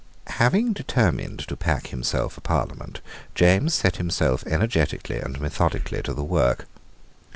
Having 0.41 0.73
determined 0.73 1.37
to 1.47 1.55
pack 1.55 1.93
a 1.93 2.29
Parliament, 2.41 3.01
James 3.35 3.75
set 3.75 3.97
himself 3.97 4.43
energetically 4.47 5.17
and 5.19 5.39
methodically 5.39 6.01
to 6.01 6.15
the 6.15 6.23
work. 6.23 6.65